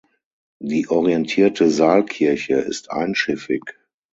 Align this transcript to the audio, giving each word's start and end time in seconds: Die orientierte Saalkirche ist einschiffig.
Die 0.57 0.87
orientierte 0.89 1.69
Saalkirche 1.69 2.55
ist 2.55 2.89
einschiffig. 2.89 3.61